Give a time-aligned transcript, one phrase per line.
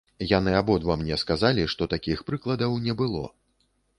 [0.29, 3.23] Яны абодва мне сказалі, што такіх прыкладаў не было.